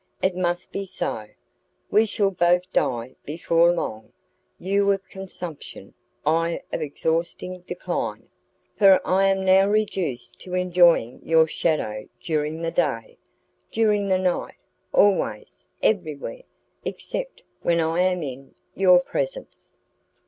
It 0.19 0.35
must 0.35 0.71
be 0.71 0.87
so; 0.87 1.27
we 1.91 2.07
shall 2.07 2.31
both 2.31 2.73
die 2.73 3.15
before 3.23 3.71
long, 3.71 4.13
you 4.57 4.91
of 4.91 5.07
consumption, 5.07 5.93
I 6.25 6.63
of 6.73 6.81
exhausting 6.81 7.59
decline; 7.67 8.27
for 8.75 8.99
I 9.05 9.27
am 9.27 9.45
now 9.45 9.69
reduced 9.69 10.39
to 10.39 10.55
enjoying 10.55 11.19
your 11.23 11.45
shadow 11.45 12.07
during 12.19 12.63
the 12.63 12.71
day, 12.71 13.19
during 13.71 14.07
the 14.07 14.17
night, 14.17 14.55
always, 14.91 15.67
everywhere, 15.83 16.41
except 16.83 17.43
when 17.61 17.79
I 17.79 17.99
am 17.99 18.23
in 18.23 18.55
your 18.73 18.99
presence." 19.01 19.71